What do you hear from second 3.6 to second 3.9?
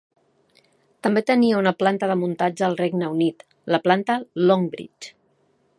la